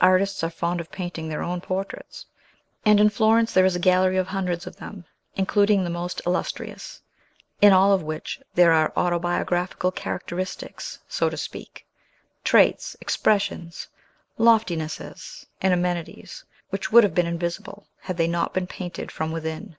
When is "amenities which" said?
15.74-16.92